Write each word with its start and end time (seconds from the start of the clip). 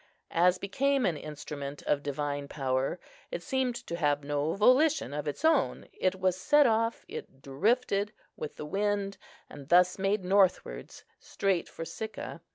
As 0.33 0.57
became 0.57 1.05
an 1.05 1.15
instrument 1.15 1.83
of 1.83 2.01
divine 2.01 2.47
power, 2.47 2.99
it 3.29 3.43
seemed 3.43 3.75
to 3.85 3.95
have 3.97 4.23
no 4.23 4.55
volition 4.55 5.13
of 5.13 5.27
its 5.27 5.45
own; 5.45 5.89
it 5.93 6.15
was 6.15 6.35
set 6.35 6.65
off, 6.65 7.05
it 7.07 7.43
drifted, 7.43 8.11
with 8.35 8.55
the 8.55 8.65
wind, 8.65 9.19
and 9.47 9.69
thus 9.69 9.99
made 9.99 10.25
northwards, 10.25 11.03
straight 11.19 11.69
for 11.69 11.85
Sicca. 11.85 12.41